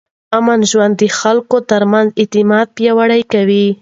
امن 0.37 0.59
ژوند 0.71 0.93
د 1.01 1.03
خلکو 1.19 1.57
ترمنځ 1.71 2.07
اعتماد 2.21 2.67
پیاوړی 2.77 3.21
کوي. 3.33 3.65